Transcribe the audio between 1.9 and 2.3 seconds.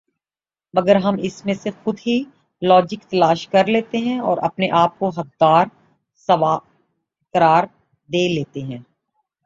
ہی